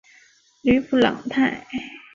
[0.63, 1.67] 吕普朗泰。